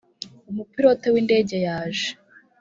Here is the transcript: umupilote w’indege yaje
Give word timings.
umupilote 0.49 1.07
w’indege 1.13 1.55
yaje 1.67 2.07